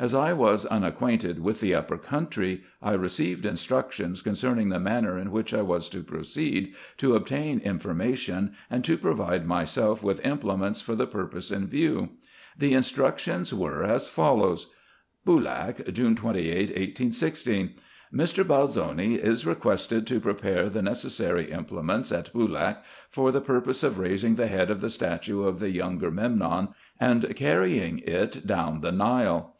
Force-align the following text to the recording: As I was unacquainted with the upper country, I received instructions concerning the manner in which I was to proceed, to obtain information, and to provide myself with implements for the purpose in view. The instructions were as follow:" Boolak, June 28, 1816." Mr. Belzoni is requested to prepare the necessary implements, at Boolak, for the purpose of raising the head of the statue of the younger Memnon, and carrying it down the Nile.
As 0.00 0.16
I 0.16 0.32
was 0.32 0.66
unacquainted 0.66 1.38
with 1.38 1.60
the 1.60 1.76
upper 1.76 1.96
country, 1.96 2.64
I 2.82 2.94
received 2.94 3.46
instructions 3.46 4.20
concerning 4.20 4.68
the 4.70 4.80
manner 4.80 5.16
in 5.16 5.30
which 5.30 5.54
I 5.54 5.62
was 5.62 5.88
to 5.90 6.02
proceed, 6.02 6.74
to 6.96 7.14
obtain 7.14 7.60
information, 7.60 8.50
and 8.68 8.82
to 8.82 8.98
provide 8.98 9.46
myself 9.46 10.02
with 10.02 10.26
implements 10.26 10.80
for 10.80 10.96
the 10.96 11.06
purpose 11.06 11.52
in 11.52 11.68
view. 11.68 12.08
The 12.58 12.74
instructions 12.74 13.54
were 13.54 13.84
as 13.84 14.08
follow:" 14.08 14.56
Boolak, 15.24 15.92
June 15.92 16.16
28, 16.16 16.70
1816." 16.70 17.74
Mr. 18.12 18.42
Belzoni 18.44 19.18
is 19.22 19.46
requested 19.46 20.04
to 20.08 20.18
prepare 20.18 20.68
the 20.68 20.82
necessary 20.82 21.48
implements, 21.52 22.10
at 22.10 22.32
Boolak, 22.32 22.78
for 23.08 23.30
the 23.30 23.40
purpose 23.40 23.84
of 23.84 24.00
raising 24.00 24.34
the 24.34 24.48
head 24.48 24.68
of 24.68 24.80
the 24.80 24.90
statue 24.90 25.44
of 25.44 25.60
the 25.60 25.70
younger 25.70 26.10
Memnon, 26.10 26.70
and 26.98 27.36
carrying 27.36 28.00
it 28.00 28.44
down 28.44 28.80
the 28.80 28.90
Nile. 28.90 29.48